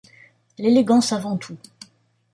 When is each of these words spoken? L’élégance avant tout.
L’élégance 0.57 1.13
avant 1.13 1.37
tout. 1.37 1.59